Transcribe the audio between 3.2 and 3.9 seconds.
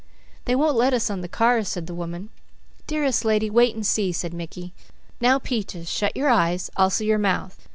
lady, wait and